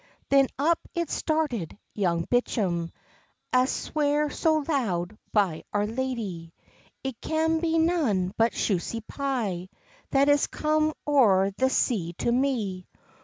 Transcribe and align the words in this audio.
Then 0.29 0.47
up 0.57 0.79
it 0.95 1.11
started 1.11 1.77
Young 1.93 2.25
Bicham, 2.25 2.89
An 3.53 3.67
sware 3.67 4.31
so 4.31 4.65
loud 4.67 5.15
by 5.31 5.63
Our 5.73 5.85
Lady, 5.85 6.55
"It 7.03 7.21
can 7.21 7.59
be 7.59 7.77
nane 7.77 8.33
but 8.35 8.53
Shusy 8.53 9.01
Pye 9.07 9.69
That 10.09 10.27
has 10.27 10.47
come 10.47 10.93
oor 11.05 11.51
the 11.55 11.69
sea 11.69 12.13
to 12.13 12.31
me." 12.31 12.87